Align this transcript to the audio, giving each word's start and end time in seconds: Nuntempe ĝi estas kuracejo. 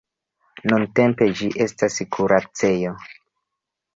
Nuntempe 0.71 1.27
ĝi 1.41 1.49
estas 1.65 1.99
kuracejo. 2.17 2.95